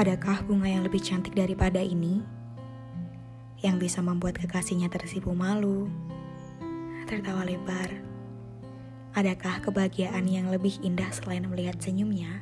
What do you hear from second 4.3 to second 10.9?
kekasihnya tersipu malu, tertawa lebar. Adakah kebahagiaan yang lebih